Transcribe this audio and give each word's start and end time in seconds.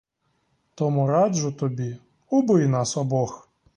Тому 0.75 1.07
раджу 1.07 1.51
тобі— 1.51 1.97
убий 2.29 2.67
нас 2.67 2.97
обох! 2.97 3.49